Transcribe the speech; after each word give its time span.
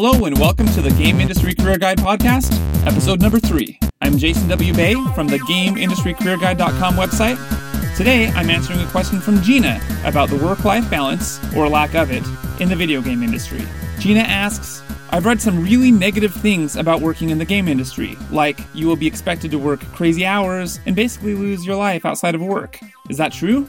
Hello 0.00 0.26
and 0.26 0.38
welcome 0.38 0.68
to 0.68 0.80
the 0.80 0.90
Game 0.90 1.18
Industry 1.18 1.56
Career 1.56 1.76
Guide 1.76 1.98
podcast, 1.98 2.52
episode 2.86 3.20
number 3.20 3.40
three. 3.40 3.80
I'm 4.00 4.16
Jason 4.16 4.46
W. 4.48 4.72
Bay 4.72 4.94
from 5.12 5.26
the 5.26 5.40
GameIndustryCareerGuide.com 5.40 6.94
website. 6.94 7.96
Today, 7.96 8.28
I'm 8.28 8.48
answering 8.48 8.78
a 8.78 8.86
question 8.90 9.20
from 9.20 9.42
Gina 9.42 9.80
about 10.04 10.28
the 10.28 10.36
work 10.36 10.64
life 10.64 10.88
balance, 10.88 11.40
or 11.52 11.68
lack 11.68 11.96
of 11.96 12.12
it, 12.12 12.22
in 12.60 12.68
the 12.68 12.76
video 12.76 13.02
game 13.02 13.24
industry. 13.24 13.60
Gina 13.98 14.20
asks, 14.20 14.84
I've 15.10 15.26
read 15.26 15.42
some 15.42 15.64
really 15.64 15.90
negative 15.90 16.32
things 16.32 16.76
about 16.76 17.00
working 17.00 17.30
in 17.30 17.38
the 17.38 17.44
game 17.44 17.66
industry, 17.66 18.16
like 18.30 18.60
you 18.74 18.86
will 18.86 18.94
be 18.94 19.08
expected 19.08 19.50
to 19.50 19.58
work 19.58 19.80
crazy 19.80 20.24
hours 20.24 20.78
and 20.86 20.94
basically 20.94 21.34
lose 21.34 21.66
your 21.66 21.74
life 21.74 22.06
outside 22.06 22.36
of 22.36 22.40
work. 22.40 22.78
Is 23.10 23.16
that 23.16 23.32
true? 23.32 23.68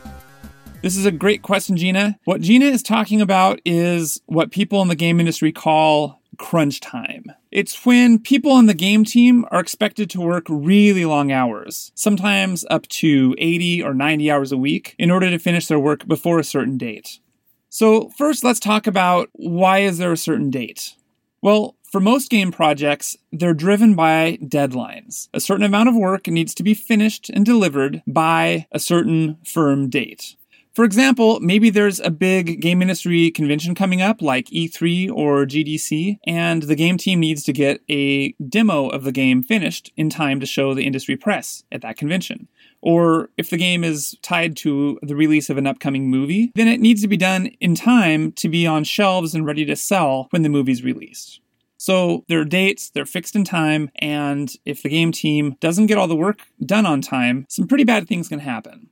This 0.84 0.96
is 0.96 1.06
a 1.06 1.12
great 1.12 1.42
question, 1.42 1.76
Gina. 1.76 2.20
What 2.24 2.40
Gina 2.40 2.66
is 2.66 2.84
talking 2.84 3.20
about 3.20 3.60
is 3.66 4.22
what 4.28 4.52
people 4.52 4.82
in 4.84 4.88
the 4.90 4.96
game 4.96 5.20
industry 5.20 5.52
call 5.52 6.19
crunch 6.40 6.80
time. 6.80 7.26
It's 7.52 7.86
when 7.86 8.18
people 8.18 8.52
on 8.52 8.66
the 8.66 8.74
game 8.74 9.04
team 9.04 9.46
are 9.52 9.60
expected 9.60 10.10
to 10.10 10.22
work 10.22 10.46
really 10.50 11.06
long 11.06 11.32
hours, 11.32 11.92
sometimes 11.94 12.66
up 12.72 12.88
to 12.88 13.36
80 13.38 13.84
or 13.84 13.94
90 13.94 14.32
hours 14.32 14.52
a 14.52 14.58
week, 14.58 14.96
in 14.98 15.12
order 15.12 15.30
to 15.30 15.38
finish 15.38 15.68
their 15.68 15.80
work 15.80 16.08
before 16.08 16.40
a 16.40 16.44
certain 16.44 16.78
date. 16.78 17.20
So, 17.70 18.10
first, 18.18 18.44
let's 18.44 18.60
talk 18.60 18.88
about 18.88 19.30
why 19.34 19.80
is 19.80 20.00
there 20.00 20.12
a 20.12 20.18
certain 20.18 20.50
date? 20.50 20.96
Well, 21.42 21.76
for 21.84 22.00
most 22.00 22.30
game 22.30 22.52
projects, 22.52 23.18
they're 23.32 23.54
driven 23.54 23.96
by 23.96 24.38
deadlines. 24.42 25.28
A 25.34 25.40
certain 25.40 25.66
amount 25.66 25.90
of 25.90 25.96
work 25.96 26.28
needs 26.28 26.54
to 26.56 26.64
be 26.64 26.74
finished 26.74 27.30
and 27.30 27.46
delivered 27.46 28.02
by 28.08 28.68
a 28.72 28.80
certain 28.80 29.38
firm 29.44 29.90
date. 29.90 30.36
For 30.74 30.86
example, 30.86 31.40
maybe 31.40 31.70
there's 31.70 32.00
a 32.00 32.12
big 32.12 32.62
game 32.62 32.82
industry 32.82 33.32
convention 33.32 33.74
coming 33.74 34.02
up 34.02 34.22
like 34.22 34.46
E3 34.48 35.12
or 35.12 35.46
GDC, 35.46 36.20
and 36.26 36.64
the 36.64 36.76
game 36.76 36.98
team 36.98 37.20
needs 37.20 37.44
to 37.44 37.54
get 37.54 37.82
a 37.90 38.34
demo 38.34 38.88
of 38.88 39.04
the 39.04 39.12
game 39.12 39.42
finished 39.42 39.92
in 39.98 40.10
time 40.10 40.40
to 40.40 40.46
show 40.46 40.74
the 40.74 40.86
industry 40.86 41.18
press 41.18 41.64
at 41.72 41.82
that 41.82 41.98
convention. 41.98 42.48
Or 42.82 43.30
if 43.36 43.50
the 43.50 43.58
game 43.58 43.84
is 43.84 44.16
tied 44.22 44.56
to 44.58 45.00
the 45.02 45.16
release 45.16 45.50
of 45.50 45.58
an 45.58 45.68
upcoming 45.68 46.10
movie, 46.10 46.52
then 46.56 46.68
it 46.68 46.80
needs 46.80 47.02
to 47.02 47.08
be 47.08 47.18
done 47.18 47.48
in 47.60 47.76
time 47.76 48.32
to 48.34 48.48
be 48.48 48.66
on 48.66 48.84
shelves 48.84 49.34
and 49.34 49.46
ready 49.46 49.66
to 49.66 49.76
sell 49.76 50.28
when 50.30 50.44
the 50.44 50.50
movie's 50.50 50.84
released. 50.84 51.42
So 51.78 52.26
there 52.28 52.42
are 52.42 52.46
dates, 52.46 52.90
they're 52.90 53.06
fixed 53.06 53.36
in 53.36 53.44
time, 53.44 53.90
and 53.96 54.54
if 54.66 54.84
the 54.84 54.90
game 54.90 55.12
team 55.12 55.56
doesn't 55.60 55.88
get 55.88 55.98
all 55.98 56.08
the 56.08 56.16
work 56.16 56.42
done 56.64 56.86
on 56.86 57.02
time, 57.02 57.46
some 57.50 57.68
pretty 57.68 57.86
bad 57.86 58.08
things 58.08 58.28
can 58.28 58.40
happen. 58.40 58.90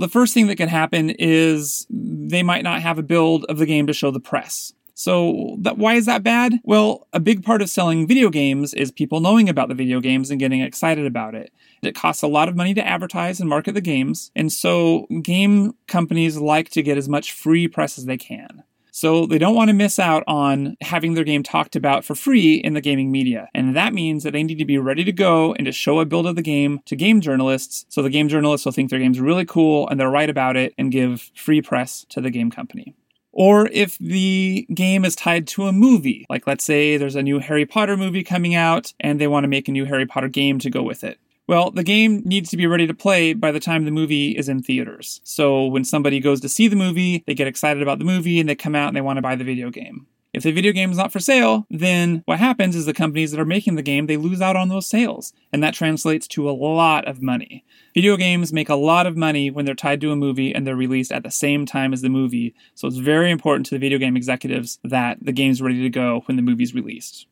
The 0.00 0.08
first 0.08 0.32
thing 0.32 0.46
that 0.46 0.56
can 0.56 0.70
happen 0.70 1.10
is 1.10 1.86
they 1.90 2.42
might 2.42 2.64
not 2.64 2.80
have 2.80 2.98
a 2.98 3.02
build 3.02 3.44
of 3.50 3.58
the 3.58 3.66
game 3.66 3.86
to 3.86 3.92
show 3.92 4.10
the 4.10 4.18
press. 4.18 4.72
So 4.94 5.58
that, 5.60 5.76
why 5.76 5.94
is 5.94 6.06
that 6.06 6.22
bad? 6.22 6.54
Well, 6.64 7.06
a 7.12 7.20
big 7.20 7.44
part 7.44 7.60
of 7.60 7.68
selling 7.68 8.06
video 8.06 8.30
games 8.30 8.72
is 8.72 8.90
people 8.90 9.20
knowing 9.20 9.50
about 9.50 9.68
the 9.68 9.74
video 9.74 10.00
games 10.00 10.30
and 10.30 10.40
getting 10.40 10.62
excited 10.62 11.04
about 11.04 11.34
it. 11.34 11.52
It 11.82 11.94
costs 11.94 12.22
a 12.22 12.28
lot 12.28 12.48
of 12.48 12.56
money 12.56 12.72
to 12.74 12.86
advertise 12.86 13.40
and 13.40 13.48
market 13.48 13.72
the 13.72 13.82
games, 13.82 14.30
and 14.34 14.50
so 14.50 15.06
game 15.22 15.74
companies 15.86 16.38
like 16.38 16.70
to 16.70 16.82
get 16.82 16.96
as 16.96 17.08
much 17.08 17.32
free 17.32 17.68
press 17.68 17.98
as 17.98 18.06
they 18.06 18.16
can. 18.16 18.62
So 19.00 19.24
they 19.24 19.38
don't 19.38 19.54
want 19.54 19.68
to 19.68 19.74
miss 19.74 19.98
out 19.98 20.24
on 20.26 20.76
having 20.82 21.14
their 21.14 21.24
game 21.24 21.42
talked 21.42 21.74
about 21.74 22.04
for 22.04 22.14
free 22.14 22.56
in 22.56 22.74
the 22.74 22.82
gaming 22.82 23.10
media. 23.10 23.48
And 23.54 23.74
that 23.74 23.94
means 23.94 24.24
that 24.24 24.32
they 24.34 24.42
need 24.42 24.58
to 24.58 24.66
be 24.66 24.76
ready 24.76 25.04
to 25.04 25.10
go 25.10 25.54
and 25.54 25.64
to 25.64 25.72
show 25.72 26.00
a 26.00 26.04
build 26.04 26.26
of 26.26 26.36
the 26.36 26.42
game 26.42 26.82
to 26.84 26.94
game 26.96 27.22
journalists. 27.22 27.86
So 27.88 28.02
the 28.02 28.10
game 28.10 28.28
journalists 28.28 28.66
will 28.66 28.72
think 28.72 28.90
their 28.90 28.98
game's 28.98 29.18
really 29.18 29.46
cool 29.46 29.88
and 29.88 29.98
they'll 29.98 30.08
write 30.08 30.28
about 30.28 30.58
it 30.58 30.74
and 30.76 30.92
give 30.92 31.30
free 31.34 31.62
press 31.62 32.04
to 32.10 32.20
the 32.20 32.28
game 32.28 32.50
company. 32.50 32.94
Or 33.32 33.70
if 33.72 33.96
the 33.96 34.66
game 34.74 35.06
is 35.06 35.16
tied 35.16 35.46
to 35.46 35.64
a 35.64 35.72
movie, 35.72 36.26
like 36.28 36.46
let's 36.46 36.62
say 36.62 36.98
there's 36.98 37.16
a 37.16 37.22
new 37.22 37.38
Harry 37.38 37.64
Potter 37.64 37.96
movie 37.96 38.22
coming 38.22 38.54
out 38.54 38.92
and 39.00 39.18
they 39.18 39.28
want 39.28 39.44
to 39.44 39.48
make 39.48 39.66
a 39.66 39.72
new 39.72 39.86
Harry 39.86 40.04
Potter 40.04 40.28
game 40.28 40.58
to 40.58 40.68
go 40.68 40.82
with 40.82 41.04
it. 41.04 41.18
Well, 41.50 41.72
the 41.72 41.82
game 41.82 42.22
needs 42.24 42.48
to 42.50 42.56
be 42.56 42.68
ready 42.68 42.86
to 42.86 42.94
play 42.94 43.32
by 43.32 43.50
the 43.50 43.58
time 43.58 43.84
the 43.84 43.90
movie 43.90 44.36
is 44.38 44.48
in 44.48 44.62
theaters. 44.62 45.20
So 45.24 45.66
when 45.66 45.82
somebody 45.82 46.20
goes 46.20 46.40
to 46.42 46.48
see 46.48 46.68
the 46.68 46.76
movie, 46.76 47.24
they 47.26 47.34
get 47.34 47.48
excited 47.48 47.82
about 47.82 47.98
the 47.98 48.04
movie 48.04 48.38
and 48.38 48.48
they 48.48 48.54
come 48.54 48.76
out 48.76 48.86
and 48.86 48.96
they 48.96 49.00
want 49.00 49.16
to 49.16 49.22
buy 49.22 49.34
the 49.34 49.42
video 49.42 49.68
game. 49.68 50.06
If 50.32 50.44
the 50.44 50.52
video 50.52 50.70
game 50.70 50.92
is 50.92 50.96
not 50.96 51.10
for 51.10 51.18
sale, 51.18 51.66
then 51.68 52.22
what 52.26 52.38
happens 52.38 52.76
is 52.76 52.86
the 52.86 52.94
companies 52.94 53.32
that 53.32 53.40
are 53.40 53.44
making 53.44 53.74
the 53.74 53.82
game, 53.82 54.06
they 54.06 54.16
lose 54.16 54.40
out 54.40 54.54
on 54.54 54.68
those 54.68 54.86
sales. 54.86 55.32
And 55.52 55.60
that 55.60 55.74
translates 55.74 56.28
to 56.28 56.48
a 56.48 56.52
lot 56.52 57.08
of 57.08 57.20
money. 57.20 57.64
Video 57.94 58.16
games 58.16 58.52
make 58.52 58.68
a 58.68 58.76
lot 58.76 59.08
of 59.08 59.16
money 59.16 59.50
when 59.50 59.64
they're 59.64 59.74
tied 59.74 60.00
to 60.02 60.12
a 60.12 60.16
movie 60.16 60.54
and 60.54 60.64
they're 60.64 60.76
released 60.76 61.10
at 61.10 61.24
the 61.24 61.32
same 61.32 61.66
time 61.66 61.92
as 61.92 62.00
the 62.00 62.08
movie. 62.08 62.54
So 62.76 62.86
it's 62.86 62.98
very 62.98 63.32
important 63.32 63.66
to 63.66 63.74
the 63.74 63.80
video 63.80 63.98
game 63.98 64.16
executives 64.16 64.78
that 64.84 65.18
the 65.20 65.32
game's 65.32 65.60
ready 65.60 65.82
to 65.82 65.90
go 65.90 66.22
when 66.26 66.36
the 66.36 66.42
movie's 66.42 66.76
released. 66.76 67.26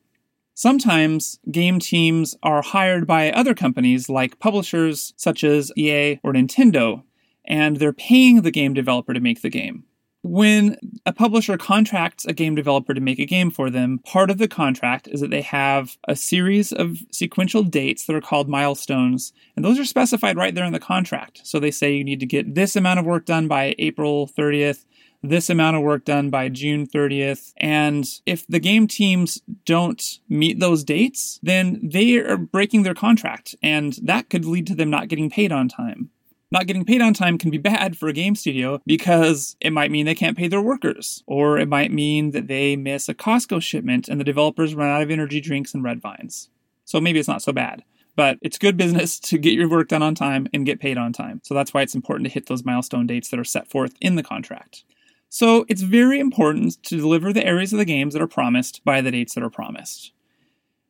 Sometimes 0.58 1.38
game 1.52 1.78
teams 1.78 2.34
are 2.42 2.62
hired 2.62 3.06
by 3.06 3.30
other 3.30 3.54
companies 3.54 4.08
like 4.08 4.40
publishers 4.40 5.14
such 5.16 5.44
as 5.44 5.70
EA 5.76 6.18
or 6.24 6.32
Nintendo, 6.32 7.04
and 7.44 7.76
they're 7.76 7.92
paying 7.92 8.42
the 8.42 8.50
game 8.50 8.74
developer 8.74 9.14
to 9.14 9.20
make 9.20 9.42
the 9.42 9.50
game. 9.50 9.84
When 10.24 10.76
a 11.06 11.12
publisher 11.12 11.58
contracts 11.58 12.24
a 12.24 12.32
game 12.32 12.56
developer 12.56 12.92
to 12.92 13.00
make 13.00 13.20
a 13.20 13.24
game 13.24 13.52
for 13.52 13.70
them, 13.70 14.00
part 14.00 14.32
of 14.32 14.38
the 14.38 14.48
contract 14.48 15.06
is 15.06 15.20
that 15.20 15.30
they 15.30 15.42
have 15.42 15.96
a 16.08 16.16
series 16.16 16.72
of 16.72 17.04
sequential 17.12 17.62
dates 17.62 18.06
that 18.06 18.16
are 18.16 18.20
called 18.20 18.48
milestones, 18.48 19.32
and 19.54 19.64
those 19.64 19.78
are 19.78 19.84
specified 19.84 20.36
right 20.36 20.56
there 20.56 20.64
in 20.64 20.72
the 20.72 20.80
contract. 20.80 21.40
So 21.44 21.60
they 21.60 21.70
say 21.70 21.94
you 21.94 22.02
need 22.02 22.18
to 22.18 22.26
get 22.26 22.56
this 22.56 22.74
amount 22.74 22.98
of 22.98 23.06
work 23.06 23.26
done 23.26 23.46
by 23.46 23.76
April 23.78 24.26
30th, 24.26 24.86
this 25.22 25.50
amount 25.50 25.76
of 25.76 25.82
work 25.82 26.04
done 26.04 26.30
by 26.30 26.48
June 26.48 26.86
30th. 26.86 27.52
And 27.56 28.06
if 28.26 28.46
the 28.46 28.60
game 28.60 28.86
teams 28.86 29.42
don't 29.64 30.02
meet 30.28 30.60
those 30.60 30.84
dates, 30.84 31.40
then 31.42 31.80
they 31.82 32.16
are 32.16 32.36
breaking 32.36 32.82
their 32.82 32.94
contract, 32.94 33.54
and 33.62 33.98
that 34.02 34.30
could 34.30 34.44
lead 34.44 34.66
to 34.68 34.74
them 34.74 34.90
not 34.90 35.08
getting 35.08 35.30
paid 35.30 35.52
on 35.52 35.68
time. 35.68 36.10
Not 36.50 36.66
getting 36.66 36.86
paid 36.86 37.02
on 37.02 37.12
time 37.12 37.36
can 37.36 37.50
be 37.50 37.58
bad 37.58 37.98
for 37.98 38.08
a 38.08 38.14
game 38.14 38.34
studio 38.34 38.80
because 38.86 39.56
it 39.60 39.70
might 39.70 39.90
mean 39.90 40.06
they 40.06 40.14
can't 40.14 40.36
pay 40.36 40.48
their 40.48 40.62
workers, 40.62 41.22
or 41.26 41.58
it 41.58 41.68
might 41.68 41.92
mean 41.92 42.30
that 42.30 42.46
they 42.46 42.74
miss 42.74 43.08
a 43.08 43.14
Costco 43.14 43.60
shipment 43.60 44.08
and 44.08 44.18
the 44.18 44.24
developers 44.24 44.74
run 44.74 44.88
out 44.88 45.02
of 45.02 45.10
energy 45.10 45.40
drinks 45.40 45.74
and 45.74 45.84
red 45.84 46.00
vines. 46.00 46.48
So 46.86 47.02
maybe 47.02 47.18
it's 47.18 47.28
not 47.28 47.42
so 47.42 47.52
bad. 47.52 47.84
But 48.16 48.38
it's 48.40 48.56
good 48.56 48.78
business 48.78 49.20
to 49.28 49.36
get 49.36 49.52
your 49.52 49.68
work 49.68 49.88
done 49.88 50.02
on 50.02 50.14
time 50.14 50.48
and 50.54 50.64
get 50.64 50.80
paid 50.80 50.96
on 50.96 51.12
time. 51.12 51.40
So 51.44 51.54
that's 51.54 51.74
why 51.74 51.82
it's 51.82 51.94
important 51.94 52.26
to 52.26 52.32
hit 52.32 52.46
those 52.46 52.64
milestone 52.64 53.06
dates 53.06 53.28
that 53.28 53.38
are 53.38 53.44
set 53.44 53.68
forth 53.68 53.94
in 54.00 54.14
the 54.14 54.22
contract. 54.22 54.84
So 55.28 55.66
it's 55.68 55.82
very 55.82 56.18
important 56.18 56.82
to 56.84 56.96
deliver 56.96 57.32
the 57.32 57.46
areas 57.46 57.72
of 57.72 57.78
the 57.78 57.84
games 57.84 58.14
that 58.14 58.22
are 58.22 58.28
promised 58.28 58.84
by 58.84 59.00
the 59.00 59.10
dates 59.10 59.34
that 59.34 59.44
are 59.44 59.50
promised. 59.50 60.12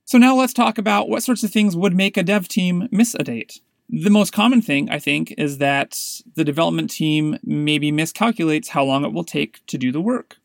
So 0.05 0.17
now 0.17 0.35
let's 0.35 0.53
talk 0.53 0.79
about 0.79 1.09
what 1.09 1.23
sorts 1.23 1.43
of 1.43 1.51
things 1.51 1.77
would 1.77 1.95
make 1.95 2.17
a 2.17 2.23
dev 2.23 2.49
team 2.49 2.89
miss 2.91 3.15
a 3.15 3.25
date. 3.25 3.61
The 3.91 4.11
most 4.11 4.33
common 4.33 4.63
thing, 4.63 4.91
I 4.91 4.99
think, 4.99 5.35
is 5.39 5.59
that 5.59 5.99
the 6.35 6.45
development 6.45 6.91
team 6.91 7.39
maybe 7.43 7.91
miscalculates 7.91 8.69
how 8.69 8.85
long 8.85 9.05
it 9.05 9.13
will 9.13 9.25
take 9.25 9.65
to 9.67 9.79
do 9.79 9.91
the 9.91 10.01
work. 10.01 10.37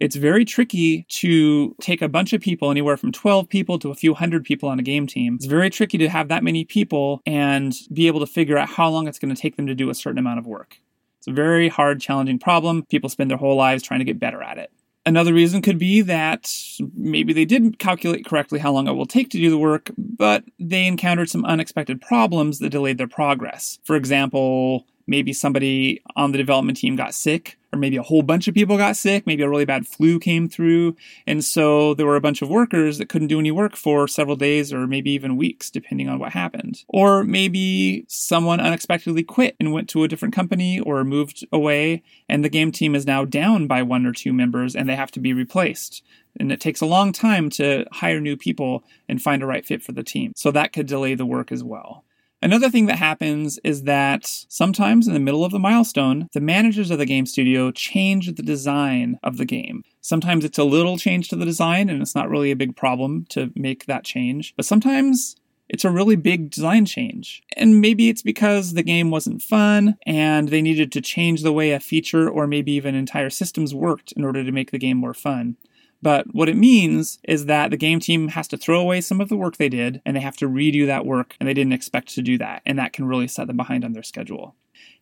It's 0.00 0.16
very 0.16 0.44
tricky 0.44 1.04
to 1.08 1.74
take 1.80 2.02
a 2.02 2.08
bunch 2.08 2.32
of 2.32 2.40
people, 2.40 2.70
anywhere 2.70 2.96
from 2.96 3.12
12 3.12 3.48
people 3.48 3.78
to 3.80 3.90
a 3.90 3.94
few 3.94 4.14
hundred 4.14 4.44
people 4.44 4.68
on 4.68 4.78
a 4.78 4.82
game 4.82 5.06
team. 5.06 5.34
It's 5.34 5.46
very 5.46 5.70
tricky 5.70 5.98
to 5.98 6.08
have 6.08 6.28
that 6.28 6.44
many 6.44 6.64
people 6.64 7.20
and 7.26 7.74
be 7.92 8.06
able 8.06 8.20
to 8.20 8.26
figure 8.26 8.56
out 8.56 8.68
how 8.68 8.88
long 8.88 9.08
it's 9.08 9.18
going 9.18 9.34
to 9.34 9.40
take 9.40 9.56
them 9.56 9.66
to 9.66 9.74
do 9.74 9.90
a 9.90 9.94
certain 9.94 10.18
amount 10.18 10.38
of 10.38 10.46
work. 10.46 10.80
It's 11.28 11.32
a 11.32 11.42
very 11.42 11.68
hard, 11.68 12.00
challenging 12.00 12.38
problem. 12.38 12.86
People 12.86 13.10
spend 13.10 13.30
their 13.30 13.36
whole 13.36 13.54
lives 13.54 13.82
trying 13.82 14.00
to 14.00 14.04
get 14.04 14.18
better 14.18 14.42
at 14.42 14.56
it. 14.56 14.72
Another 15.04 15.34
reason 15.34 15.60
could 15.60 15.78
be 15.78 16.00
that 16.00 16.50
maybe 16.94 17.34
they 17.34 17.44
didn't 17.44 17.78
calculate 17.78 18.24
correctly 18.24 18.58
how 18.58 18.72
long 18.72 18.88
it 18.88 18.92
will 18.92 19.04
take 19.04 19.28
to 19.30 19.38
do 19.38 19.50
the 19.50 19.58
work, 19.58 19.90
but 19.98 20.44
they 20.58 20.86
encountered 20.86 21.28
some 21.28 21.44
unexpected 21.44 22.00
problems 22.00 22.60
that 22.60 22.70
delayed 22.70 22.96
their 22.96 23.08
progress. 23.08 23.78
For 23.84 23.94
example, 23.94 24.86
maybe 25.06 25.34
somebody 25.34 26.00
on 26.16 26.32
the 26.32 26.38
development 26.38 26.78
team 26.78 26.96
got 26.96 27.12
sick 27.12 27.57
or 27.72 27.78
maybe 27.78 27.96
a 27.96 28.02
whole 28.02 28.22
bunch 28.22 28.48
of 28.48 28.54
people 28.54 28.76
got 28.76 28.96
sick, 28.96 29.26
maybe 29.26 29.42
a 29.42 29.48
really 29.48 29.64
bad 29.64 29.86
flu 29.86 30.18
came 30.18 30.48
through, 30.48 30.96
and 31.26 31.44
so 31.44 31.94
there 31.94 32.06
were 32.06 32.16
a 32.16 32.20
bunch 32.20 32.42
of 32.42 32.48
workers 32.48 32.98
that 32.98 33.08
couldn't 33.08 33.28
do 33.28 33.38
any 33.38 33.50
work 33.50 33.76
for 33.76 34.08
several 34.08 34.36
days 34.36 34.72
or 34.72 34.86
maybe 34.86 35.10
even 35.10 35.36
weeks, 35.36 35.70
depending 35.70 36.08
on 36.08 36.18
what 36.18 36.32
happened. 36.32 36.84
Or 36.88 37.24
maybe 37.24 38.04
someone 38.08 38.60
unexpectedly 38.60 39.22
quit 39.22 39.56
and 39.60 39.72
went 39.72 39.88
to 39.90 40.04
a 40.04 40.08
different 40.08 40.34
company 40.34 40.80
or 40.80 41.04
moved 41.04 41.46
away, 41.52 42.02
and 42.28 42.44
the 42.44 42.48
game 42.48 42.72
team 42.72 42.94
is 42.94 43.06
now 43.06 43.24
down 43.24 43.66
by 43.66 43.82
one 43.82 44.06
or 44.06 44.12
two 44.12 44.32
members 44.32 44.74
and 44.74 44.88
they 44.88 44.96
have 44.96 45.10
to 45.12 45.20
be 45.20 45.32
replaced. 45.32 46.02
And 46.38 46.52
it 46.52 46.60
takes 46.60 46.80
a 46.80 46.86
long 46.86 47.12
time 47.12 47.50
to 47.50 47.84
hire 47.92 48.20
new 48.20 48.36
people 48.36 48.84
and 49.08 49.20
find 49.20 49.42
a 49.42 49.46
right 49.46 49.66
fit 49.66 49.82
for 49.82 49.92
the 49.92 50.04
team. 50.04 50.32
So 50.36 50.50
that 50.52 50.72
could 50.72 50.86
delay 50.86 51.14
the 51.14 51.26
work 51.26 51.50
as 51.50 51.64
well. 51.64 52.04
Another 52.40 52.70
thing 52.70 52.86
that 52.86 52.98
happens 52.98 53.58
is 53.64 53.82
that 53.82 54.24
sometimes 54.48 55.08
in 55.08 55.14
the 55.14 55.20
middle 55.20 55.44
of 55.44 55.50
the 55.50 55.58
milestone, 55.58 56.28
the 56.32 56.40
managers 56.40 56.90
of 56.90 56.98
the 56.98 57.06
game 57.06 57.26
studio 57.26 57.72
change 57.72 58.32
the 58.32 58.42
design 58.42 59.18
of 59.24 59.38
the 59.38 59.44
game. 59.44 59.82
Sometimes 60.02 60.44
it's 60.44 60.58
a 60.58 60.64
little 60.64 60.98
change 60.98 61.28
to 61.28 61.36
the 61.36 61.44
design 61.44 61.88
and 61.88 62.00
it's 62.00 62.14
not 62.14 62.30
really 62.30 62.52
a 62.52 62.56
big 62.56 62.76
problem 62.76 63.26
to 63.30 63.50
make 63.56 63.86
that 63.86 64.04
change, 64.04 64.54
but 64.56 64.64
sometimes 64.64 65.34
it's 65.68 65.84
a 65.84 65.90
really 65.90 66.14
big 66.14 66.50
design 66.50 66.86
change. 66.86 67.42
And 67.56 67.80
maybe 67.80 68.08
it's 68.08 68.22
because 68.22 68.72
the 68.72 68.84
game 68.84 69.10
wasn't 69.10 69.42
fun 69.42 69.96
and 70.06 70.48
they 70.48 70.62
needed 70.62 70.92
to 70.92 71.00
change 71.00 71.42
the 71.42 71.52
way 71.52 71.72
a 71.72 71.80
feature 71.80 72.28
or 72.28 72.46
maybe 72.46 72.72
even 72.72 72.94
entire 72.94 73.30
systems 73.30 73.74
worked 73.74 74.12
in 74.12 74.24
order 74.24 74.44
to 74.44 74.52
make 74.52 74.70
the 74.70 74.78
game 74.78 74.96
more 74.96 75.12
fun. 75.12 75.56
But 76.00 76.32
what 76.32 76.48
it 76.48 76.56
means 76.56 77.18
is 77.24 77.46
that 77.46 77.70
the 77.70 77.76
game 77.76 78.00
team 78.00 78.28
has 78.28 78.46
to 78.48 78.56
throw 78.56 78.80
away 78.80 79.00
some 79.00 79.20
of 79.20 79.28
the 79.28 79.36
work 79.36 79.56
they 79.56 79.68
did 79.68 80.00
and 80.06 80.16
they 80.16 80.20
have 80.20 80.36
to 80.36 80.48
redo 80.48 80.86
that 80.86 81.06
work 81.06 81.34
and 81.40 81.48
they 81.48 81.54
didn't 81.54 81.72
expect 81.72 82.14
to 82.14 82.22
do 82.22 82.38
that. 82.38 82.62
And 82.64 82.78
that 82.78 82.92
can 82.92 83.06
really 83.06 83.28
set 83.28 83.46
them 83.46 83.56
behind 83.56 83.84
on 83.84 83.92
their 83.92 84.02
schedule. 84.02 84.54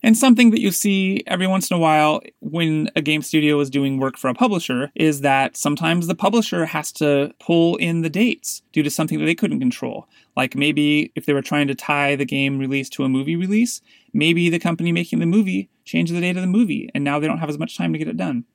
And 0.03 0.17
something 0.17 0.51
that 0.51 0.61
you 0.61 0.71
see 0.71 1.23
every 1.27 1.47
once 1.47 1.71
in 1.71 1.77
a 1.77 1.79
while 1.79 2.21
when 2.39 2.89
a 2.95 3.01
game 3.01 3.21
studio 3.21 3.59
is 3.59 3.69
doing 3.69 3.97
work 3.97 4.17
for 4.17 4.29
a 4.29 4.33
publisher 4.33 4.91
is 4.95 5.21
that 5.21 5.57
sometimes 5.57 6.07
the 6.07 6.15
publisher 6.15 6.65
has 6.65 6.91
to 6.93 7.33
pull 7.39 7.75
in 7.77 8.01
the 8.01 8.09
dates 8.09 8.61
due 8.71 8.83
to 8.83 8.91
something 8.91 9.19
that 9.19 9.25
they 9.25 9.35
couldn't 9.35 9.59
control. 9.59 10.07
Like 10.35 10.55
maybe 10.55 11.11
if 11.15 11.25
they 11.25 11.33
were 11.33 11.41
trying 11.41 11.67
to 11.67 11.75
tie 11.75 12.15
the 12.15 12.25
game 12.25 12.59
release 12.59 12.89
to 12.89 13.03
a 13.03 13.09
movie 13.09 13.35
release, 13.35 13.81
maybe 14.13 14.49
the 14.49 14.59
company 14.59 14.91
making 14.91 15.19
the 15.19 15.25
movie 15.25 15.69
changed 15.83 16.13
the 16.13 16.21
date 16.21 16.37
of 16.37 16.41
the 16.41 16.47
movie 16.47 16.89
and 16.93 17.03
now 17.03 17.19
they 17.19 17.27
don't 17.27 17.39
have 17.39 17.49
as 17.49 17.59
much 17.59 17.77
time 17.77 17.91
to 17.93 17.99
get 17.99 18.07
it 18.07 18.17
done. 18.17 18.45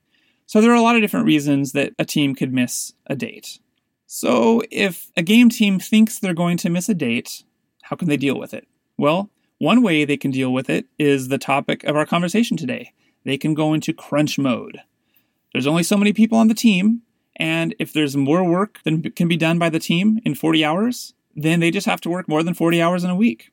So 0.53 0.61
there 0.61 0.71
are 0.71 0.75
a 0.75 0.83
lot 0.83 0.95
of 0.95 1.01
different 1.01 1.25
reasons 1.25 1.71
that 1.71 1.93
a 1.97 2.05
team 2.05 2.35
could 2.35 2.53
miss 2.53 2.93
a 3.07 3.15
date. 3.15 3.57
So 4.05 4.61
if 4.69 5.09
a 5.17 5.23
game 5.23 5.49
team 5.49 5.79
thinks 5.79 6.19
they're 6.19 6.35
going 6.35 6.57
to 6.57 6.69
miss 6.69 6.87
a 6.87 6.93
date, 6.93 7.43
how 7.81 7.95
can 7.95 8.07
they 8.07 8.17
deal 8.17 8.37
with 8.37 8.53
it? 8.53 8.67
Well, 8.95 9.31
one 9.57 9.81
way 9.81 10.05
they 10.05 10.15
can 10.15 10.29
deal 10.29 10.53
with 10.53 10.69
it 10.69 10.85
is 10.99 11.29
the 11.29 11.39
topic 11.39 11.83
of 11.85 11.95
our 11.95 12.05
conversation 12.05 12.55
today. 12.55 12.93
They 13.25 13.35
can 13.35 13.55
go 13.55 13.73
into 13.73 13.93
crunch 13.93 14.37
mode. 14.37 14.79
There's 15.53 15.65
only 15.65 15.81
so 15.81 15.97
many 15.97 16.13
people 16.13 16.37
on 16.37 16.49
the 16.49 16.53
team, 16.53 17.01
and 17.35 17.73
if 17.79 17.91
there's 17.91 18.15
more 18.15 18.43
work 18.43 18.77
than 18.83 19.01
can 19.01 19.27
be 19.27 19.37
done 19.37 19.57
by 19.57 19.69
the 19.69 19.79
team 19.79 20.19
in 20.23 20.35
40 20.35 20.63
hours, 20.63 21.15
then 21.35 21.61
they 21.61 21.71
just 21.71 21.87
have 21.87 22.01
to 22.01 22.11
work 22.11 22.27
more 22.27 22.43
than 22.43 22.53
40 22.53 22.79
hours 22.79 23.03
in 23.03 23.09
a 23.09 23.15
week. 23.15 23.49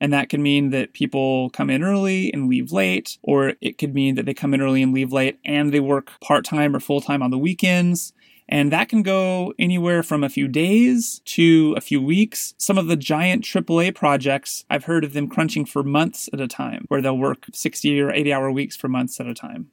And 0.00 0.12
that 0.12 0.28
can 0.28 0.42
mean 0.42 0.70
that 0.70 0.92
people 0.92 1.50
come 1.50 1.70
in 1.70 1.82
early 1.82 2.32
and 2.32 2.48
leave 2.48 2.70
late, 2.70 3.18
or 3.22 3.54
it 3.60 3.78
could 3.78 3.94
mean 3.94 4.14
that 4.16 4.26
they 4.26 4.34
come 4.34 4.52
in 4.52 4.60
early 4.60 4.82
and 4.82 4.92
leave 4.92 5.12
late 5.12 5.38
and 5.44 5.72
they 5.72 5.80
work 5.80 6.12
part 6.20 6.44
time 6.44 6.76
or 6.76 6.80
full 6.80 7.00
time 7.00 7.22
on 7.22 7.30
the 7.30 7.38
weekends. 7.38 8.12
And 8.48 8.70
that 8.72 8.88
can 8.88 9.02
go 9.02 9.54
anywhere 9.58 10.02
from 10.02 10.22
a 10.22 10.28
few 10.28 10.46
days 10.46 11.20
to 11.24 11.74
a 11.76 11.80
few 11.80 12.00
weeks. 12.00 12.54
Some 12.58 12.78
of 12.78 12.86
the 12.86 12.96
giant 12.96 13.42
AAA 13.42 13.94
projects, 13.94 14.64
I've 14.70 14.84
heard 14.84 15.02
of 15.02 15.14
them 15.14 15.28
crunching 15.28 15.64
for 15.64 15.82
months 15.82 16.28
at 16.32 16.40
a 16.40 16.46
time, 16.46 16.84
where 16.88 17.02
they'll 17.02 17.18
work 17.18 17.46
60 17.52 18.00
or 18.00 18.12
80 18.12 18.32
hour 18.32 18.50
weeks 18.52 18.76
for 18.76 18.88
months 18.88 19.18
at 19.18 19.26
a 19.26 19.34
time. 19.34 19.70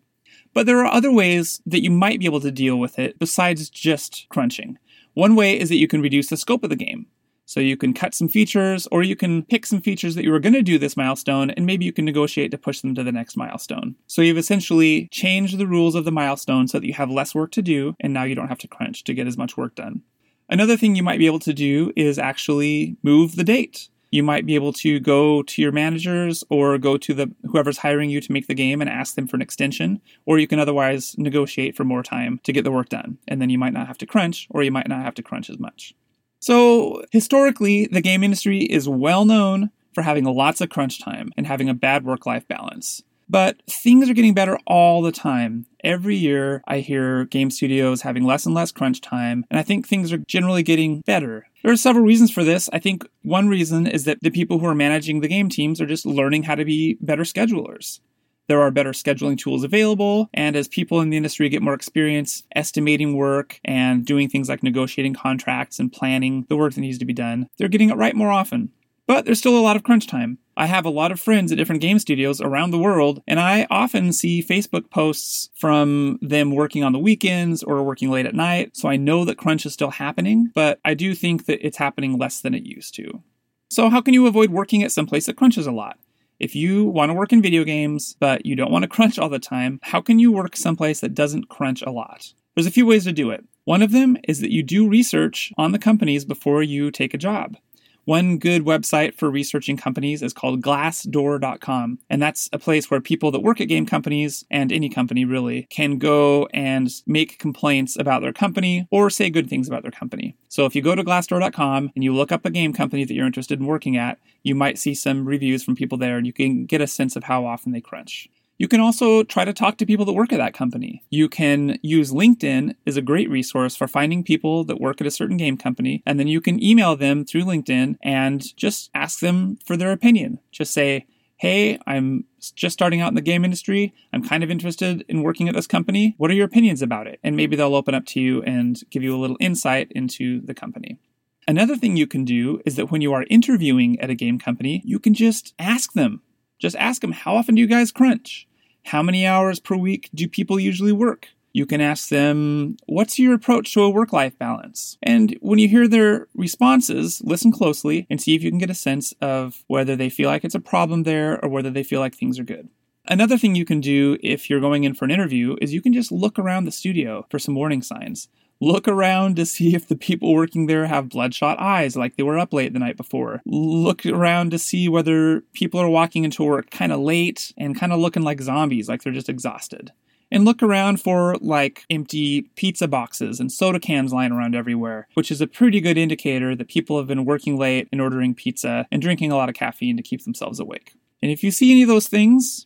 But 0.53 0.65
there 0.65 0.79
are 0.79 0.91
other 0.91 1.11
ways 1.11 1.61
that 1.65 1.83
you 1.83 1.91
might 1.91 2.19
be 2.19 2.25
able 2.25 2.41
to 2.41 2.51
deal 2.51 2.77
with 2.77 2.97
it 2.97 3.19
besides 3.19 3.69
just 3.69 4.25
crunching. 4.29 4.77
One 5.13 5.35
way 5.35 5.59
is 5.59 5.69
that 5.69 5.77
you 5.77 5.87
can 5.87 6.01
reduce 6.01 6.27
the 6.27 6.37
scope 6.37 6.63
of 6.63 6.69
the 6.69 6.75
game. 6.75 7.07
So 7.45 7.59
you 7.59 7.75
can 7.75 7.93
cut 7.93 8.15
some 8.15 8.29
features, 8.29 8.87
or 8.91 9.03
you 9.03 9.15
can 9.15 9.43
pick 9.43 9.65
some 9.65 9.81
features 9.81 10.15
that 10.15 10.23
you 10.23 10.31
were 10.31 10.39
going 10.39 10.53
to 10.53 10.61
do 10.61 10.79
this 10.79 10.95
milestone, 10.95 11.49
and 11.51 11.65
maybe 11.65 11.85
you 11.85 11.91
can 11.91 12.05
negotiate 12.05 12.51
to 12.51 12.57
push 12.57 12.81
them 12.81 12.95
to 12.95 13.03
the 13.03 13.11
next 13.11 13.35
milestone. 13.35 13.95
So 14.07 14.21
you've 14.21 14.37
essentially 14.37 15.09
changed 15.11 15.57
the 15.57 15.67
rules 15.67 15.95
of 15.95 16.05
the 16.05 16.11
milestone 16.11 16.67
so 16.67 16.79
that 16.79 16.87
you 16.87 16.93
have 16.93 17.09
less 17.09 17.35
work 17.35 17.51
to 17.51 17.61
do, 17.61 17.95
and 17.99 18.13
now 18.13 18.23
you 18.23 18.35
don't 18.35 18.47
have 18.47 18.59
to 18.59 18.67
crunch 18.67 19.03
to 19.03 19.13
get 19.13 19.27
as 19.27 19.37
much 19.37 19.57
work 19.57 19.75
done. 19.75 20.03
Another 20.49 20.77
thing 20.77 20.95
you 20.95 21.03
might 21.03 21.19
be 21.19 21.25
able 21.25 21.39
to 21.39 21.53
do 21.53 21.91
is 21.95 22.19
actually 22.19 22.97
move 23.03 23.35
the 23.35 23.43
date. 23.43 23.89
You 24.11 24.23
might 24.23 24.45
be 24.45 24.55
able 24.55 24.73
to 24.73 24.99
go 24.99 25.41
to 25.41 25.61
your 25.61 25.71
managers 25.71 26.43
or 26.49 26.77
go 26.77 26.97
to 26.97 27.13
the 27.13 27.33
whoever's 27.49 27.79
hiring 27.79 28.09
you 28.11 28.21
to 28.21 28.31
make 28.31 28.45
the 28.45 28.53
game 28.53 28.79
and 28.79 28.89
ask 28.89 29.15
them 29.15 29.27
for 29.27 29.35
an 29.35 29.41
extension, 29.41 30.01
or 30.25 30.37
you 30.37 30.47
can 30.47 30.59
otherwise 30.59 31.17
negotiate 31.17 31.75
for 31.75 31.83
more 31.83 32.03
time 32.03 32.39
to 32.43 32.53
get 32.53 32.63
the 32.63 32.71
work 32.71 32.89
done. 32.89 33.17
And 33.27 33.41
then 33.41 33.49
you 33.49 33.57
might 33.57 33.73
not 33.73 33.87
have 33.87 33.97
to 33.97 34.05
crunch, 34.05 34.47
or 34.51 34.63
you 34.63 34.71
might 34.71 34.87
not 34.87 35.03
have 35.03 35.15
to 35.15 35.23
crunch 35.23 35.49
as 35.49 35.57
much. 35.57 35.95
So, 36.43 37.05
historically, 37.11 37.85
the 37.85 38.01
game 38.01 38.21
industry 38.21 38.63
is 38.63 38.89
well 38.89 39.23
known 39.23 39.69
for 39.93 40.01
having 40.01 40.25
lots 40.25 40.59
of 40.59 40.67
crunch 40.67 40.99
time 41.01 41.31
and 41.37 41.47
having 41.47 41.69
a 41.69 41.73
bad 41.73 42.03
work 42.03 42.25
life 42.25 42.45
balance. 42.49 43.01
But 43.29 43.61
things 43.69 44.09
are 44.09 44.13
getting 44.13 44.33
better 44.33 44.59
all 44.67 45.01
the 45.01 45.13
time. 45.13 45.67
Every 45.85 46.17
year, 46.17 46.61
I 46.67 46.79
hear 46.79 47.23
game 47.23 47.49
studios 47.49 48.01
having 48.01 48.25
less 48.25 48.45
and 48.45 48.53
less 48.53 48.73
crunch 48.73 48.99
time, 48.99 49.45
and 49.49 49.57
I 49.57 49.63
think 49.63 49.87
things 49.87 50.11
are 50.11 50.17
generally 50.17 50.63
getting 50.63 50.99
better. 51.05 51.47
There 51.63 51.71
are 51.71 51.77
several 51.77 52.03
reasons 52.03 52.29
for 52.29 52.43
this. 52.43 52.69
I 52.73 52.79
think 52.79 53.07
one 53.21 53.47
reason 53.47 53.87
is 53.87 54.03
that 54.03 54.17
the 54.21 54.29
people 54.29 54.59
who 54.59 54.65
are 54.65 54.75
managing 54.75 55.21
the 55.21 55.29
game 55.29 55.47
teams 55.47 55.79
are 55.79 55.85
just 55.85 56.05
learning 56.05 56.43
how 56.43 56.55
to 56.55 56.65
be 56.65 56.97
better 56.99 57.23
schedulers. 57.23 58.01
There 58.47 58.61
are 58.61 58.71
better 58.71 58.91
scheduling 58.91 59.37
tools 59.37 59.63
available, 59.63 60.29
and 60.33 60.55
as 60.55 60.67
people 60.67 60.99
in 60.99 61.09
the 61.09 61.17
industry 61.17 61.47
get 61.49 61.61
more 61.61 61.73
experience 61.73 62.43
estimating 62.55 63.15
work 63.15 63.59
and 63.63 64.05
doing 64.05 64.27
things 64.27 64.49
like 64.49 64.63
negotiating 64.63 65.13
contracts 65.13 65.79
and 65.79 65.91
planning 65.91 66.45
the 66.49 66.57
work 66.57 66.73
that 66.73 66.81
needs 66.81 66.97
to 66.97 67.05
be 67.05 67.13
done, 67.13 67.47
they're 67.57 67.69
getting 67.69 67.89
it 67.89 67.97
right 67.97 68.15
more 68.15 68.31
often. 68.31 68.71
But 69.05 69.25
there's 69.25 69.39
still 69.39 69.57
a 69.57 69.61
lot 69.61 69.75
of 69.75 69.83
crunch 69.83 70.07
time. 70.07 70.37
I 70.55 70.67
have 70.67 70.85
a 70.85 70.89
lot 70.89 71.11
of 71.11 71.19
friends 71.19 71.51
at 71.51 71.57
different 71.57 71.81
game 71.81 71.99
studios 71.99 72.39
around 72.39 72.71
the 72.71 72.79
world, 72.79 73.21
and 73.27 73.39
I 73.39 73.65
often 73.69 74.13
see 74.13 74.43
Facebook 74.43 74.89
posts 74.89 75.49
from 75.55 76.19
them 76.21 76.51
working 76.51 76.83
on 76.83 76.93
the 76.93 76.99
weekends 76.99 77.63
or 77.63 77.81
working 77.83 78.11
late 78.11 78.25
at 78.25 78.35
night, 78.35 78.77
so 78.77 78.87
I 78.87 78.97
know 78.97 79.25
that 79.25 79.37
crunch 79.37 79.65
is 79.65 79.73
still 79.73 79.91
happening, 79.91 80.51
but 80.53 80.79
I 80.85 80.93
do 80.93 81.15
think 81.15 81.45
that 81.45 81.65
it's 81.65 81.77
happening 81.77 82.17
less 82.17 82.39
than 82.39 82.53
it 82.53 82.63
used 82.63 82.93
to. 82.95 83.23
So, 83.69 83.89
how 83.89 84.01
can 84.01 84.13
you 84.13 84.27
avoid 84.27 84.51
working 84.51 84.83
at 84.83 84.91
some 84.91 85.07
place 85.07 85.25
that 85.25 85.37
crunches 85.37 85.65
a 85.65 85.71
lot? 85.71 85.97
If 86.39 86.55
you 86.55 86.85
want 86.85 87.09
to 87.09 87.13
work 87.13 87.31
in 87.31 87.41
video 87.41 87.63
games, 87.63 88.15
but 88.19 88.45
you 88.45 88.55
don't 88.55 88.71
want 88.71 88.83
to 88.83 88.89
crunch 88.95 89.19
all 89.19 89.29
the 89.29 89.39
time, 89.39 89.79
how 89.83 90.01
can 90.01 90.19
you 90.19 90.31
work 90.31 90.55
someplace 90.55 90.99
that 91.01 91.13
doesn't 91.13 91.49
crunch 91.49 91.81
a 91.81 91.91
lot? 91.91 92.33
There's 92.55 92.67
a 92.67 92.71
few 92.71 92.85
ways 92.85 93.05
to 93.05 93.13
do 93.13 93.31
it. 93.31 93.43
One 93.65 93.81
of 93.81 93.91
them 93.91 94.17
is 94.27 94.41
that 94.41 94.51
you 94.51 94.61
do 94.61 94.87
research 94.87 95.51
on 95.57 95.71
the 95.71 95.79
companies 95.79 96.25
before 96.25 96.61
you 96.61 96.91
take 96.91 97.13
a 97.13 97.17
job. 97.17 97.55
One 98.05 98.37
good 98.37 98.63
website 98.63 99.15
for 99.15 99.29
researching 99.29 99.77
companies 99.77 100.21
is 100.21 100.33
called 100.33 100.61
glassdoor.com. 100.61 101.99
And 102.09 102.21
that's 102.21 102.49
a 102.51 102.59
place 102.59 102.91
where 102.91 102.99
people 102.99 103.31
that 103.31 103.39
work 103.39 103.61
at 103.61 103.69
game 103.69 103.85
companies 103.85 104.43
and 104.51 104.71
any 104.71 104.89
company 104.89 105.23
really 105.23 105.67
can 105.69 105.97
go 105.97 106.47
and 106.53 106.89
make 107.07 107.39
complaints 107.39 107.97
about 107.97 108.21
their 108.21 108.33
company 108.33 108.87
or 108.91 109.09
say 109.09 109.29
good 109.29 109.49
things 109.49 109.67
about 109.67 109.83
their 109.83 109.91
company. 109.91 110.35
So 110.49 110.65
if 110.65 110.75
you 110.75 110.81
go 110.81 110.95
to 110.95 111.03
glassdoor.com 111.03 111.91
and 111.95 112.03
you 112.03 112.13
look 112.13 112.31
up 112.31 112.45
a 112.45 112.49
game 112.49 112.73
company 112.73 113.05
that 113.05 113.13
you're 113.13 113.25
interested 113.25 113.59
in 113.59 113.65
working 113.65 113.95
at, 113.95 114.19
you 114.43 114.53
might 114.53 114.77
see 114.77 114.93
some 114.93 115.25
reviews 115.25 115.63
from 115.63 115.75
people 115.75 115.97
there 115.97 116.17
and 116.17 116.27
you 116.27 116.33
can 116.33 116.65
get 116.65 116.81
a 116.81 116.87
sense 116.87 117.15
of 117.15 117.23
how 117.23 117.45
often 117.45 117.71
they 117.71 117.81
crunch. 117.81 118.29
You 118.57 118.67
can 118.67 118.79
also 118.79 119.23
try 119.23 119.45
to 119.45 119.53
talk 119.53 119.77
to 119.77 119.85
people 119.85 120.05
that 120.05 120.13
work 120.13 120.31
at 120.31 120.37
that 120.37 120.53
company. 120.53 121.03
You 121.09 121.27
can 121.27 121.79
use 121.81 122.11
LinkedIn 122.11 122.75
is 122.85 122.97
a 122.97 123.01
great 123.01 123.29
resource 123.29 123.75
for 123.75 123.87
finding 123.87 124.23
people 124.23 124.63
that 124.65 124.79
work 124.79 125.01
at 125.01 125.07
a 125.07 125.11
certain 125.11 125.37
game 125.37 125.57
company, 125.57 126.03
and 126.05 126.19
then 126.19 126.27
you 126.27 126.39
can 126.39 126.63
email 126.63 126.95
them 126.95 127.25
through 127.25 127.43
LinkedIn 127.43 127.97
and 128.03 128.55
just 128.55 128.89
ask 128.93 129.19
them 129.19 129.57
for 129.65 129.75
their 129.75 129.91
opinion. 129.91 130.39
Just 130.51 130.73
say, 130.73 131.07
hey, 131.37 131.77
I'm 131.87 132.25
just 132.55 132.73
starting 132.73 133.01
out 133.01 133.09
in 133.09 133.15
the 133.15 133.21
game 133.21 133.43
industry. 133.43 133.93
I'm 134.13 134.23
kind 134.23 134.43
of 134.43 134.51
interested 134.51 135.03
in 135.09 135.23
working 135.23 135.49
at 135.49 135.55
this 135.55 135.67
company. 135.67 136.15
What 136.17 136.31
are 136.31 136.35
your 136.35 136.45
opinions 136.45 136.81
about 136.81 137.07
it? 137.07 137.19
And 137.23 137.35
maybe 137.35 137.55
they'll 137.55 137.75
open 137.75 137.95
up 137.95 138.05
to 138.07 138.21
you 138.21 138.43
and 138.43 138.79
give 138.91 139.03
you 139.03 139.15
a 139.15 139.19
little 139.19 139.37
insight 139.39 139.91
into 139.91 140.41
the 140.41 140.53
company. 140.53 140.99
Another 141.47 141.75
thing 141.75 141.97
you 141.97 142.07
can 142.07 142.23
do 142.23 142.61
is 142.65 142.77
that 142.77 142.91
when 142.91 143.01
you 143.01 143.13
are 143.13 143.25
interviewing 143.29 143.99
at 143.99 144.09
a 144.09 144.15
game 144.15 144.39
company, 144.39 144.81
you 144.85 144.99
can 144.99 145.13
just 145.13 145.53
ask 145.59 145.93
them. 145.93 146.21
Just 146.63 146.77
ask 146.77 147.01
them, 147.01 147.11
how 147.11 147.35
often 147.35 147.55
do 147.55 147.61
you 147.61 147.67
guys 147.67 147.91
crunch? 147.91 148.47
How 148.85 149.03
many 149.03 149.27
hours 149.27 149.59
per 149.59 149.75
week 149.75 150.09
do 150.15 150.29
people 150.29 150.57
usually 150.57 150.93
work? 150.93 151.27
You 151.51 151.65
can 151.65 151.81
ask 151.81 152.07
them, 152.07 152.77
What's 152.85 153.19
your 153.19 153.33
approach 153.33 153.73
to 153.73 153.81
a 153.81 153.89
work 153.89 154.13
life 154.13 154.39
balance? 154.39 154.97
And 155.03 155.37
when 155.41 155.59
you 155.59 155.67
hear 155.67 155.89
their 155.89 156.29
responses, 156.33 157.21
listen 157.21 157.51
closely 157.51 158.07
and 158.09 158.21
see 158.21 158.33
if 158.33 158.43
you 158.43 158.49
can 158.49 158.59
get 158.59 158.69
a 158.69 158.75
sense 158.75 159.13
of 159.19 159.65
whether 159.67 159.97
they 159.97 160.09
feel 160.09 160.29
like 160.29 160.45
it's 160.45 160.55
a 160.55 160.61
problem 160.61 161.03
there 161.03 161.37
or 161.43 161.49
whether 161.49 161.69
they 161.69 161.83
feel 161.83 161.99
like 161.99 162.15
things 162.15 162.39
are 162.39 162.45
good. 162.45 162.69
Another 163.09 163.37
thing 163.37 163.55
you 163.55 163.65
can 163.65 163.81
do 163.81 164.17
if 164.23 164.49
you're 164.49 164.61
going 164.61 164.85
in 164.85 164.93
for 164.93 165.03
an 165.03 165.11
interview 165.11 165.57
is 165.59 165.73
you 165.73 165.81
can 165.81 165.91
just 165.91 166.13
look 166.13 166.39
around 166.39 166.63
the 166.63 166.71
studio 166.71 167.25
for 167.29 167.39
some 167.39 167.55
warning 167.55 167.81
signs. 167.81 168.29
Look 168.63 168.87
around 168.87 169.35
to 169.35 169.45
see 169.45 169.75
if 169.75 169.89
the 169.89 169.95
people 169.97 170.33
working 170.33 170.67
there 170.67 170.87
have 170.87 171.09
bloodshot 171.09 171.59
eyes, 171.59 171.97
like 171.97 172.15
they 172.15 172.23
were 172.23 172.39
up 172.39 172.53
late 172.53 172.71
the 172.71 172.79
night 172.79 172.95
before. 172.95 173.41
Look 173.45 174.05
around 174.05 174.51
to 174.51 174.57
see 174.57 174.87
whether 174.87 175.41
people 175.51 175.81
are 175.81 175.89
walking 175.89 176.23
into 176.23 176.45
work 176.45 176.71
kind 176.71 176.93
of 176.93 177.01
late 177.01 177.53
and 177.57 177.77
kind 177.77 177.91
of 177.91 177.99
looking 177.99 178.23
like 178.23 178.39
zombies, 178.39 178.87
like 178.87 179.03
they're 179.03 179.11
just 179.11 179.27
exhausted. 179.27 179.91
And 180.31 180.45
look 180.45 180.63
around 180.63 181.01
for 181.01 181.35
like 181.41 181.83
empty 181.89 182.43
pizza 182.55 182.87
boxes 182.87 183.41
and 183.41 183.51
soda 183.51 183.81
cans 183.81 184.13
lying 184.13 184.31
around 184.31 184.55
everywhere, 184.55 185.09
which 185.15 185.29
is 185.29 185.41
a 185.41 185.47
pretty 185.47 185.81
good 185.81 185.97
indicator 185.97 186.55
that 186.55 186.69
people 186.69 186.97
have 186.97 187.07
been 187.07 187.25
working 187.25 187.57
late 187.57 187.89
and 187.91 187.99
ordering 187.99 188.33
pizza 188.33 188.87
and 188.89 189.01
drinking 189.01 189.29
a 189.29 189.35
lot 189.35 189.49
of 189.49 189.55
caffeine 189.55 189.97
to 189.97 190.03
keep 190.03 190.23
themselves 190.23 190.61
awake. 190.61 190.93
And 191.21 191.29
if 191.29 191.43
you 191.43 191.51
see 191.51 191.69
any 191.71 191.81
of 191.81 191.89
those 191.89 192.07
things, 192.07 192.65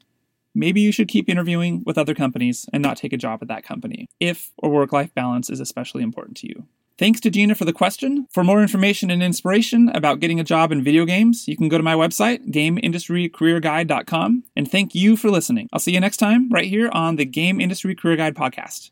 maybe 0.58 0.82
you 0.82 0.92
should 0.92 1.08
keep 1.08 1.30
interviewing 1.30 1.84
with 1.86 1.98
other 1.98 2.16
companies 2.16 2.66
and 2.74 2.82
not 2.84 2.98
take 2.98 3.14
a 3.14 3.18
job 3.18 3.40
at 3.42 3.48
that 3.48 3.64
company 3.64 4.10
if 4.20 4.52
a 4.62 4.68
work 4.68 4.92
life 4.92 5.14
balance 5.14 5.50
is 5.50 5.60
especially 5.60 6.04
important 6.04 6.36
to 6.38 6.48
you. 6.48 6.66
Thanks 6.98 7.20
to 7.22 7.30
Gina 7.30 7.54
for 7.54 7.66
the 7.66 7.74
question. 7.74 8.28
For 8.32 8.44
more 8.44 8.60
information 8.60 9.12
and 9.12 9.22
inspiration 9.22 9.90
about 9.90 10.20
getting 10.20 10.40
a 10.40 10.44
job 10.44 10.72
in 10.72 10.84
video 10.84 11.06
games, 11.06 11.48
you 11.48 11.56
can 11.56 11.70
go 11.70 11.78
to 11.78 11.84
my 11.84 11.94
website, 11.94 12.52
gameindustrycareerguide.com. 12.52 14.44
And 14.56 14.72
thank 14.72 14.96
you 14.96 15.16
for 15.16 15.30
listening. 15.30 15.70
I'll 15.72 15.80
see 15.80 15.94
you 15.94 16.00
next 16.00 16.18
time 16.18 16.50
right 16.50 16.66
here 16.66 16.90
on 16.92 17.18
the 17.18 17.26
Game 17.26 17.62
Industry 17.62 17.94
Career 17.94 18.16
Guide 18.16 18.36
podcast. 18.36 18.90